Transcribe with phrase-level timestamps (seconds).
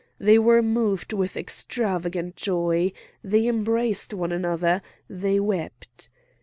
[0.17, 2.91] They were moved with extravagant joy,
[3.23, 6.09] they embraced one another, they wept.